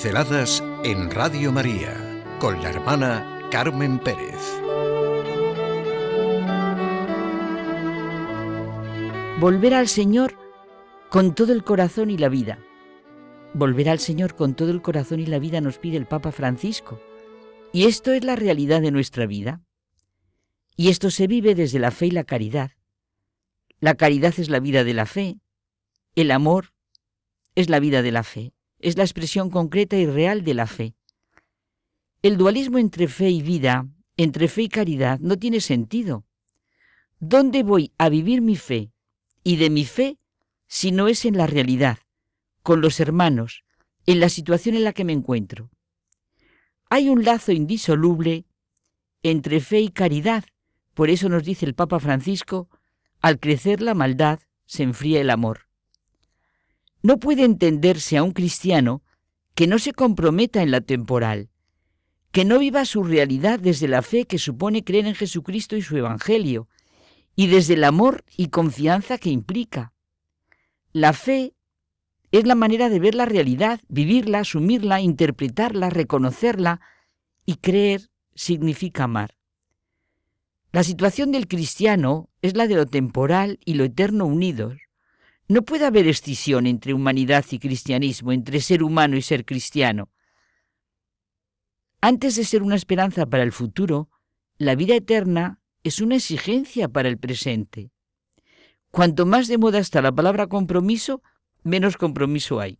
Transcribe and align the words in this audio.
Pinceladas 0.00 0.62
en 0.84 1.10
Radio 1.10 1.50
María 1.50 1.92
con 2.38 2.62
la 2.62 2.70
hermana 2.70 3.48
Carmen 3.50 3.98
Pérez. 3.98 4.38
Volver 9.40 9.74
al 9.74 9.88
Señor 9.88 10.38
con 11.10 11.34
todo 11.34 11.52
el 11.52 11.64
corazón 11.64 12.10
y 12.10 12.16
la 12.16 12.28
vida. 12.28 12.60
Volver 13.54 13.88
al 13.88 13.98
Señor 13.98 14.36
con 14.36 14.54
todo 14.54 14.70
el 14.70 14.82
corazón 14.82 15.18
y 15.18 15.26
la 15.26 15.40
vida 15.40 15.60
nos 15.60 15.78
pide 15.78 15.96
el 15.96 16.06
Papa 16.06 16.30
Francisco. 16.30 17.00
Y 17.72 17.86
esto 17.86 18.12
es 18.12 18.22
la 18.22 18.36
realidad 18.36 18.80
de 18.80 18.92
nuestra 18.92 19.26
vida. 19.26 19.62
Y 20.76 20.90
esto 20.90 21.10
se 21.10 21.26
vive 21.26 21.56
desde 21.56 21.80
la 21.80 21.90
fe 21.90 22.06
y 22.06 22.12
la 22.12 22.22
caridad. 22.22 22.70
La 23.80 23.96
caridad 23.96 24.32
es 24.38 24.48
la 24.48 24.60
vida 24.60 24.84
de 24.84 24.94
la 24.94 25.06
fe. 25.06 25.40
El 26.14 26.30
amor 26.30 26.72
es 27.56 27.68
la 27.68 27.80
vida 27.80 28.02
de 28.02 28.12
la 28.12 28.22
fe 28.22 28.52
es 28.78 28.96
la 28.96 29.04
expresión 29.04 29.50
concreta 29.50 29.96
y 29.96 30.06
real 30.06 30.44
de 30.44 30.54
la 30.54 30.66
fe. 30.66 30.94
El 32.22 32.36
dualismo 32.36 32.78
entre 32.78 33.08
fe 33.08 33.30
y 33.30 33.42
vida, 33.42 33.86
entre 34.16 34.48
fe 34.48 34.62
y 34.62 34.68
caridad, 34.68 35.18
no 35.20 35.38
tiene 35.38 35.60
sentido. 35.60 36.24
¿Dónde 37.20 37.62
voy 37.62 37.92
a 37.98 38.08
vivir 38.08 38.42
mi 38.42 38.56
fe 38.56 38.92
y 39.42 39.56
de 39.56 39.70
mi 39.70 39.84
fe 39.84 40.18
si 40.66 40.92
no 40.92 41.08
es 41.08 41.24
en 41.24 41.36
la 41.36 41.46
realidad, 41.46 41.98
con 42.62 42.80
los 42.80 43.00
hermanos, 43.00 43.64
en 44.06 44.20
la 44.20 44.28
situación 44.28 44.74
en 44.74 44.84
la 44.84 44.92
que 44.92 45.04
me 45.04 45.12
encuentro? 45.12 45.70
Hay 46.90 47.08
un 47.08 47.24
lazo 47.24 47.52
indisoluble 47.52 48.46
entre 49.22 49.60
fe 49.60 49.80
y 49.80 49.88
caridad, 49.88 50.44
por 50.94 51.10
eso 51.10 51.28
nos 51.28 51.44
dice 51.44 51.66
el 51.66 51.74
Papa 51.74 52.00
Francisco, 52.00 52.68
al 53.20 53.38
crecer 53.38 53.82
la 53.82 53.94
maldad 53.94 54.40
se 54.64 54.82
enfría 54.84 55.20
el 55.20 55.30
amor. 55.30 55.67
No 57.08 57.18
puede 57.18 57.44
entenderse 57.44 58.18
a 58.18 58.22
un 58.22 58.32
cristiano 58.32 59.02
que 59.54 59.66
no 59.66 59.78
se 59.78 59.94
comprometa 59.94 60.62
en 60.62 60.70
la 60.70 60.82
temporal, 60.82 61.48
que 62.32 62.44
no 62.44 62.58
viva 62.58 62.84
su 62.84 63.02
realidad 63.02 63.58
desde 63.58 63.88
la 63.88 64.02
fe 64.02 64.26
que 64.26 64.36
supone 64.36 64.84
creer 64.84 65.06
en 65.06 65.14
Jesucristo 65.14 65.74
y 65.74 65.80
su 65.80 65.96
Evangelio, 65.96 66.68
y 67.34 67.46
desde 67.46 67.72
el 67.72 67.84
amor 67.84 68.26
y 68.36 68.48
confianza 68.48 69.16
que 69.16 69.30
implica. 69.30 69.94
La 70.92 71.14
fe 71.14 71.54
es 72.30 72.46
la 72.46 72.54
manera 72.54 72.90
de 72.90 73.00
ver 73.00 73.14
la 73.14 73.24
realidad, 73.24 73.80
vivirla, 73.88 74.40
asumirla, 74.40 75.00
interpretarla, 75.00 75.88
reconocerla, 75.88 76.82
y 77.46 77.54
creer 77.54 78.10
significa 78.34 79.04
amar. 79.04 79.34
La 80.72 80.82
situación 80.82 81.32
del 81.32 81.48
cristiano 81.48 82.28
es 82.42 82.54
la 82.54 82.66
de 82.66 82.74
lo 82.74 82.84
temporal 82.84 83.60
y 83.64 83.74
lo 83.76 83.84
eterno 83.84 84.26
unidos, 84.26 84.76
no 85.48 85.62
puede 85.62 85.86
haber 85.86 86.06
escisión 86.06 86.66
entre 86.66 86.92
humanidad 86.92 87.44
y 87.50 87.58
cristianismo, 87.58 88.32
entre 88.32 88.60
ser 88.60 88.82
humano 88.82 89.16
y 89.16 89.22
ser 89.22 89.46
cristiano. 89.46 90.10
Antes 92.00 92.36
de 92.36 92.44
ser 92.44 92.62
una 92.62 92.76
esperanza 92.76 93.26
para 93.26 93.42
el 93.42 93.52
futuro, 93.52 94.10
la 94.58 94.74
vida 94.74 94.94
eterna 94.94 95.60
es 95.82 96.00
una 96.00 96.16
exigencia 96.16 96.88
para 96.88 97.08
el 97.08 97.18
presente. 97.18 97.90
Cuanto 98.90 99.26
más 99.26 99.48
de 99.48 99.58
moda 99.58 99.78
está 99.78 100.02
la 100.02 100.12
palabra 100.12 100.46
compromiso, 100.46 101.22
menos 101.62 101.96
compromiso 101.96 102.60
hay. 102.60 102.78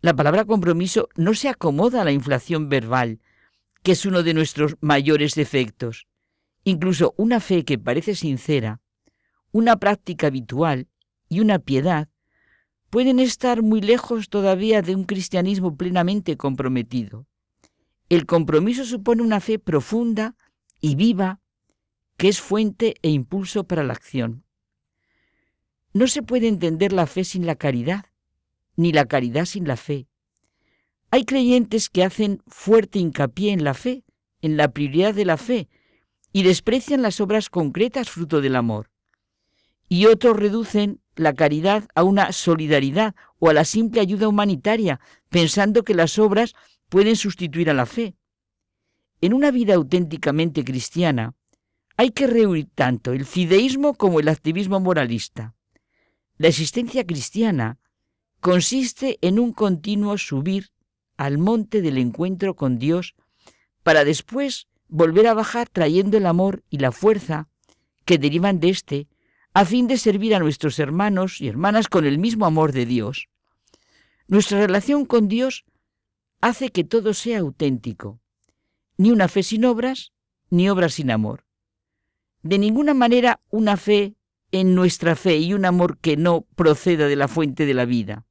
La 0.00 0.14
palabra 0.14 0.44
compromiso 0.44 1.08
no 1.16 1.34
se 1.34 1.48
acomoda 1.48 2.02
a 2.02 2.04
la 2.04 2.12
inflación 2.12 2.68
verbal, 2.68 3.20
que 3.82 3.92
es 3.92 4.04
uno 4.04 4.22
de 4.22 4.34
nuestros 4.34 4.76
mayores 4.80 5.34
defectos. 5.34 6.06
Incluso 6.62 7.14
una 7.16 7.40
fe 7.40 7.64
que 7.64 7.78
parece 7.78 8.14
sincera, 8.14 8.80
una 9.52 9.76
práctica 9.76 10.26
habitual, 10.26 10.88
y 11.28 11.40
una 11.40 11.58
piedad 11.58 12.08
pueden 12.90 13.18
estar 13.18 13.62
muy 13.62 13.80
lejos 13.80 14.28
todavía 14.28 14.82
de 14.82 14.94
un 14.94 15.04
cristianismo 15.04 15.76
plenamente 15.76 16.36
comprometido. 16.36 17.26
El 18.08 18.26
compromiso 18.26 18.84
supone 18.84 19.22
una 19.22 19.40
fe 19.40 19.58
profunda 19.58 20.36
y 20.80 20.94
viva 20.94 21.40
que 22.16 22.28
es 22.28 22.40
fuente 22.40 22.94
e 23.02 23.10
impulso 23.10 23.64
para 23.64 23.82
la 23.82 23.92
acción. 23.92 24.44
No 25.92 26.06
se 26.06 26.22
puede 26.22 26.48
entender 26.48 26.92
la 26.92 27.06
fe 27.06 27.24
sin 27.24 27.46
la 27.46 27.56
caridad, 27.56 28.06
ni 28.76 28.92
la 28.92 29.06
caridad 29.06 29.44
sin 29.44 29.66
la 29.66 29.76
fe. 29.76 30.08
Hay 31.10 31.24
creyentes 31.24 31.88
que 31.88 32.04
hacen 32.04 32.42
fuerte 32.46 32.98
hincapié 32.98 33.52
en 33.52 33.64
la 33.64 33.74
fe, 33.74 34.04
en 34.40 34.56
la 34.56 34.68
prioridad 34.72 35.14
de 35.14 35.24
la 35.24 35.36
fe, 35.36 35.68
y 36.32 36.42
desprecian 36.42 37.02
las 37.02 37.20
obras 37.20 37.48
concretas 37.48 38.10
fruto 38.10 38.40
del 38.40 38.56
amor. 38.56 38.90
Y 39.88 40.06
otros 40.06 40.36
reducen 40.36 41.00
la 41.16 41.34
caridad 41.34 41.88
a 41.94 42.04
una 42.04 42.32
solidaridad 42.32 43.14
o 43.38 43.48
a 43.48 43.52
la 43.52 43.64
simple 43.64 44.00
ayuda 44.00 44.28
humanitaria, 44.28 45.00
pensando 45.28 45.82
que 45.82 45.94
las 45.94 46.18
obras 46.18 46.54
pueden 46.88 47.16
sustituir 47.16 47.70
a 47.70 47.74
la 47.74 47.86
fe. 47.86 48.14
En 49.20 49.32
una 49.32 49.50
vida 49.50 49.74
auténticamente 49.74 50.64
cristiana 50.64 51.34
hay 51.96 52.10
que 52.10 52.26
reunir 52.26 52.68
tanto 52.74 53.12
el 53.12 53.24
fideísmo 53.24 53.94
como 53.94 54.20
el 54.20 54.28
activismo 54.28 54.78
moralista. 54.78 55.54
La 56.36 56.48
existencia 56.48 57.06
cristiana 57.06 57.78
consiste 58.40 59.18
en 59.22 59.38
un 59.38 59.52
continuo 59.52 60.18
subir 60.18 60.70
al 61.16 61.38
monte 61.38 61.80
del 61.80 61.96
encuentro 61.96 62.54
con 62.54 62.78
Dios 62.78 63.14
para 63.82 64.04
después 64.04 64.68
volver 64.88 65.26
a 65.26 65.34
bajar 65.34 65.68
trayendo 65.68 66.18
el 66.18 66.26
amor 66.26 66.62
y 66.68 66.78
la 66.78 66.92
fuerza 66.92 67.48
que 68.04 68.18
derivan 68.18 68.60
de 68.60 68.68
éste 68.68 69.08
a 69.56 69.64
fin 69.64 69.86
de 69.86 69.96
servir 69.96 70.34
a 70.34 70.38
nuestros 70.38 70.78
hermanos 70.78 71.40
y 71.40 71.48
hermanas 71.48 71.88
con 71.88 72.04
el 72.04 72.18
mismo 72.18 72.44
amor 72.44 72.72
de 72.72 72.84
Dios. 72.84 73.30
Nuestra 74.28 74.60
relación 74.60 75.06
con 75.06 75.28
Dios 75.28 75.64
hace 76.42 76.68
que 76.68 76.84
todo 76.84 77.14
sea 77.14 77.38
auténtico. 77.38 78.20
Ni 78.98 79.10
una 79.10 79.28
fe 79.28 79.42
sin 79.42 79.64
obras, 79.64 80.12
ni 80.50 80.68
obras 80.68 80.92
sin 80.92 81.10
amor. 81.10 81.46
De 82.42 82.58
ninguna 82.58 82.92
manera 82.92 83.40
una 83.48 83.78
fe 83.78 84.14
en 84.52 84.74
nuestra 84.74 85.16
fe 85.16 85.38
y 85.38 85.54
un 85.54 85.64
amor 85.64 85.96
que 86.00 86.18
no 86.18 86.42
proceda 86.54 87.08
de 87.08 87.16
la 87.16 87.26
fuente 87.26 87.64
de 87.64 87.72
la 87.72 87.86
vida. 87.86 88.26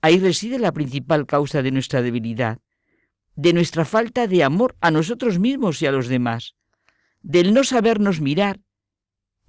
Ahí 0.00 0.18
reside 0.18 0.58
la 0.58 0.72
principal 0.72 1.26
causa 1.26 1.60
de 1.60 1.70
nuestra 1.70 2.00
debilidad, 2.00 2.60
de 3.36 3.52
nuestra 3.52 3.84
falta 3.84 4.26
de 4.26 4.42
amor 4.42 4.74
a 4.80 4.90
nosotros 4.90 5.38
mismos 5.38 5.82
y 5.82 5.86
a 5.86 5.92
los 5.92 6.08
demás, 6.08 6.54
del 7.20 7.52
no 7.52 7.62
sabernos 7.62 8.22
mirar 8.22 8.58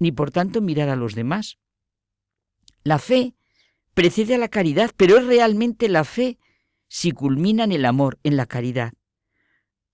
ni 0.02 0.12
por 0.12 0.30
tanto 0.30 0.60
mirar 0.60 0.88
a 0.88 0.96
los 0.96 1.14
demás. 1.14 1.58
La 2.84 2.98
fe 2.98 3.34
precede 3.94 4.34
a 4.34 4.38
la 4.38 4.48
caridad, 4.48 4.90
pero 4.96 5.16
es 5.16 5.26
realmente 5.26 5.88
la 5.88 6.04
fe 6.04 6.38
si 6.88 7.12
culmina 7.12 7.64
en 7.64 7.72
el 7.72 7.84
amor, 7.84 8.18
en 8.22 8.36
la 8.36 8.46
caridad. 8.46 8.92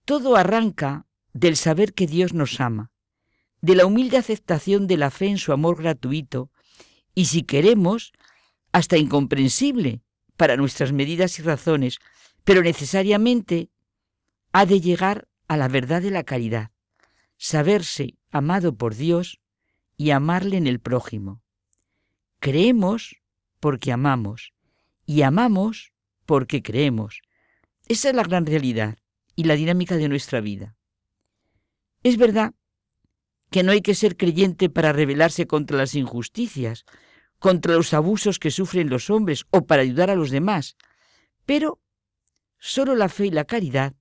Todo 0.04 0.36
arranca 0.36 1.06
del 1.32 1.56
saber 1.56 1.94
que 1.94 2.06
Dios 2.06 2.32
nos 2.32 2.60
ama, 2.60 2.91
de 3.60 3.76
la 3.76 3.86
humilde 3.86 4.16
aceptación 4.16 4.86
de 4.86 4.96
la 4.96 5.10
fe 5.10 5.26
en 5.26 5.38
su 5.38 5.52
amor 5.52 5.76
gratuito, 5.76 6.50
y 7.14 7.26
si 7.26 7.42
queremos, 7.42 8.12
hasta 8.72 8.96
incomprensible 8.96 10.02
para 10.36 10.56
nuestras 10.56 10.92
medidas 10.92 11.38
y 11.38 11.42
razones, 11.42 11.98
pero 12.44 12.62
necesariamente 12.62 13.70
ha 14.52 14.64
de 14.64 14.80
llegar 14.80 15.28
a 15.48 15.56
la 15.56 15.69
verdad 15.69 16.00
de 16.00 16.10
la 16.10 16.25
caridad, 16.25 16.70
saberse 17.36 18.16
amado 18.30 18.76
por 18.76 18.94
Dios 18.94 19.40
y 19.98 20.12
amarle 20.12 20.56
en 20.56 20.66
el 20.66 20.81
prójimo. 20.81 21.42
Creemos 22.38 23.20
porque 23.60 23.92
amamos 23.92 24.54
y 25.04 25.22
amamos 25.22 25.92
porque 26.25 26.62
creemos. 26.62 27.20
Esa 27.88 28.10
es 28.10 28.14
la 28.14 28.22
gran 28.22 28.47
realidad 28.47 28.97
y 29.34 29.44
la 29.44 29.54
dinámica 29.54 29.97
de 29.97 30.08
nuestra 30.08 30.41
vida. 30.41 30.76
Es 32.03 32.16
verdad 32.16 32.54
que 33.50 33.62
no 33.62 33.73
hay 33.73 33.81
que 33.81 33.94
ser 33.94 34.17
creyente 34.17 34.70
para 34.70 34.93
rebelarse 34.93 35.46
contra 35.46 35.76
las 35.76 35.94
injusticias, 35.94 36.84
contra 37.38 37.75
los 37.75 37.93
abusos 37.93 38.38
que 38.38 38.50
sufren 38.50 38.90
los 38.90 39.11
hombres 39.11 39.46
o 39.50 39.67
para 39.67 39.82
ayudar 39.82 40.11
a 40.11 40.17
los 40.17 40.31
demás, 40.31 40.76
pero 41.44 41.81
solo 42.58 42.94
la 42.94 43.08
fe 43.08 43.26
y 43.26 43.31
la 43.31 43.44
caridad 43.44 43.94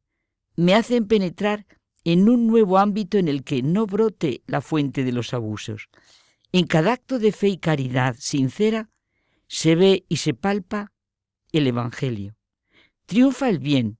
me 0.55 0.75
hacen 0.75 1.07
penetrar 1.07 1.65
en 2.07 2.29
un 2.29 2.47
nuevo 2.47 2.77
ámbito 2.77 3.17
en 3.17 3.27
el 3.27 3.43
que 3.43 3.61
no 3.61 3.85
brote 3.85 4.41
la 4.47 4.61
fuente 4.61 5.03
de 5.03 5.11
los 5.11 5.33
abusos. 5.33 5.89
En 6.53 6.65
cada 6.65 6.93
acto 6.93 7.19
de 7.19 7.33
fe 7.33 7.49
y 7.49 7.57
caridad 7.57 8.15
sincera 8.17 8.89
se 9.49 9.75
ve 9.75 10.05
y 10.07 10.15
se 10.15 10.33
palpa 10.33 10.93
el 11.51 11.67
Evangelio. 11.67 12.37
Triunfa 13.07 13.49
el 13.49 13.59
bien 13.59 13.97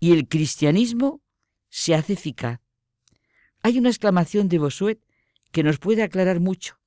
y 0.00 0.10
el 0.10 0.26
cristianismo 0.26 1.22
se 1.68 1.94
hace 1.94 2.14
eficaz. 2.14 2.58
Hay 3.62 3.78
una 3.78 3.90
exclamación 3.90 4.48
de 4.48 4.58
Bosuet 4.58 4.98
que 5.52 5.62
nos 5.62 5.78
puede 5.78 6.02
aclarar 6.02 6.40
mucho. 6.40 6.80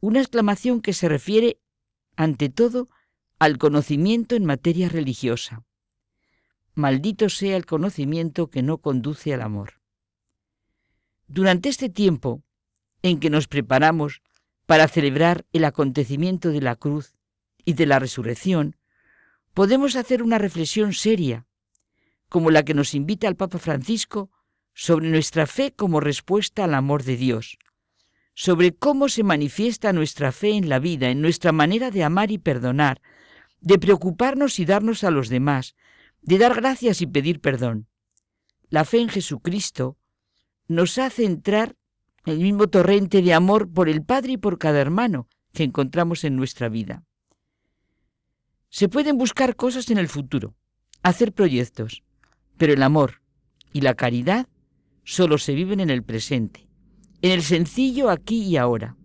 Una 0.00 0.18
exclamación 0.18 0.80
que 0.80 0.92
se 0.92 1.08
refiere, 1.08 1.60
ante 2.16 2.48
todo, 2.48 2.88
al 3.38 3.58
conocimiento 3.58 4.34
en 4.34 4.44
materia 4.44 4.88
religiosa. 4.88 5.64
Maldito 6.74 7.28
sea 7.28 7.56
el 7.56 7.64
conocimiento 7.64 8.50
que 8.50 8.62
no 8.62 8.78
conduce 8.78 9.32
al 9.32 9.42
amor. 9.42 9.79
Durante 11.32 11.68
este 11.68 11.88
tiempo 11.88 12.42
en 13.02 13.20
que 13.20 13.30
nos 13.30 13.46
preparamos 13.46 14.20
para 14.66 14.88
celebrar 14.88 15.46
el 15.52 15.64
acontecimiento 15.64 16.50
de 16.50 16.60
la 16.60 16.74
cruz 16.74 17.14
y 17.64 17.74
de 17.74 17.86
la 17.86 18.00
resurrección, 18.00 18.74
podemos 19.54 19.94
hacer 19.94 20.24
una 20.24 20.38
reflexión 20.38 20.92
seria, 20.92 21.46
como 22.28 22.50
la 22.50 22.64
que 22.64 22.74
nos 22.74 22.96
invita 22.96 23.28
el 23.28 23.36
Papa 23.36 23.60
Francisco, 23.60 24.32
sobre 24.74 25.08
nuestra 25.08 25.46
fe 25.46 25.72
como 25.72 26.00
respuesta 26.00 26.64
al 26.64 26.74
amor 26.74 27.04
de 27.04 27.16
Dios, 27.16 27.58
sobre 28.34 28.74
cómo 28.74 29.08
se 29.08 29.22
manifiesta 29.22 29.92
nuestra 29.92 30.32
fe 30.32 30.56
en 30.56 30.68
la 30.68 30.80
vida, 30.80 31.10
en 31.10 31.20
nuestra 31.20 31.52
manera 31.52 31.92
de 31.92 32.02
amar 32.02 32.32
y 32.32 32.38
perdonar, 32.38 33.00
de 33.60 33.78
preocuparnos 33.78 34.58
y 34.58 34.64
darnos 34.64 35.04
a 35.04 35.12
los 35.12 35.28
demás, 35.28 35.76
de 36.22 36.38
dar 36.38 36.56
gracias 36.56 37.00
y 37.02 37.06
pedir 37.06 37.40
perdón. 37.40 37.86
La 38.68 38.84
fe 38.84 38.98
en 38.98 39.08
Jesucristo 39.08 39.99
nos 40.70 40.98
hace 40.98 41.24
entrar 41.24 41.74
en 42.24 42.34
el 42.34 42.38
mismo 42.38 42.68
torrente 42.68 43.22
de 43.22 43.34
amor 43.34 43.68
por 43.68 43.88
el 43.88 44.04
Padre 44.04 44.34
y 44.34 44.36
por 44.36 44.56
cada 44.56 44.80
hermano 44.80 45.26
que 45.52 45.64
encontramos 45.64 46.22
en 46.22 46.36
nuestra 46.36 46.68
vida. 46.68 47.02
Se 48.68 48.88
pueden 48.88 49.18
buscar 49.18 49.56
cosas 49.56 49.90
en 49.90 49.98
el 49.98 50.06
futuro, 50.06 50.54
hacer 51.02 51.32
proyectos, 51.32 52.04
pero 52.56 52.72
el 52.72 52.84
amor 52.84 53.20
y 53.72 53.80
la 53.80 53.94
caridad 53.94 54.46
solo 55.02 55.38
se 55.38 55.54
viven 55.54 55.80
en 55.80 55.90
el 55.90 56.04
presente, 56.04 56.68
en 57.20 57.32
el 57.32 57.42
sencillo 57.42 58.08
aquí 58.08 58.44
y 58.44 58.56
ahora. 58.56 58.96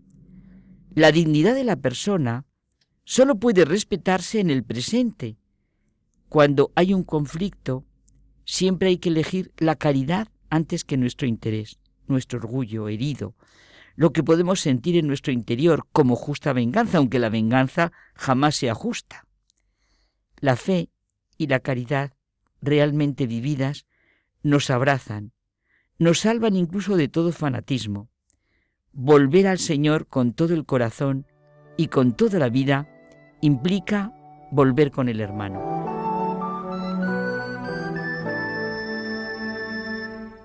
La 0.94 1.12
dignidad 1.12 1.56
de 1.56 1.64
la 1.64 1.78
persona 1.78 2.46
solo 3.06 3.40
puede 3.40 3.66
respetarse 3.66 4.40
en 4.40 4.52
el 4.52 4.64
presente. 4.64 5.36
Cuando 6.30 6.72
hay 6.76 6.94
un 6.94 7.04
conflicto, 7.04 7.86
siempre 8.44 8.90
hay 8.90 8.98
que 9.00 9.10
elegir 9.10 9.52
la 9.58 9.76
caridad 9.76 10.28
antes 10.50 10.84
que 10.84 10.98
nuestro 10.98 11.28
interés, 11.28 11.80
nuestro 12.08 12.40
orgullo 12.40 12.88
herido, 12.88 13.36
lo 13.96 14.12
que 14.12 14.24
podemos 14.24 14.60
sentir 14.60 14.98
en 14.98 15.08
nuestro 15.08 15.32
interior 15.32 15.88
como 15.92 16.16
justa 16.16 16.54
venganza, 16.54 16.98
aunque 16.98 17.20
la 17.20 17.30
venganza 17.30 17.92
jamás 18.14 18.56
sea 18.56 18.74
justa. 18.74 19.26
La 20.40 20.56
fe 20.56 20.90
y 21.38 21.48
la 21.48 21.60
caridad, 21.60 22.14
realmente 22.62 23.26
vividas, 23.26 23.86
nos 24.44 24.70
abrazan, 24.70 25.32
nos 25.98 26.20
salvan 26.20 26.56
incluso 26.56 26.98
de 26.98 27.08
todo 27.08 27.32
fanatismo. 27.32 28.10
Volver 28.92 29.48
al 29.48 29.60
Señor 29.60 30.08
con 30.08 30.34
todo 30.34 30.54
el 30.54 30.66
corazón 30.66 31.26
y 31.78 31.88
con 31.88 32.16
toda 32.16 32.40
la 32.40 32.50
vida 32.50 32.90
implica 33.42 34.14
volver 34.52 34.92
con 34.92 35.10
el 35.10 35.20
hermano. 35.20 35.75